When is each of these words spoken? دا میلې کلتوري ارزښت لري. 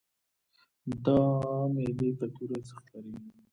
دا 1.05 1.19
میلې 1.73 2.09
کلتوري 2.19 2.53
ارزښت 2.59 2.85
لري. 2.93 3.11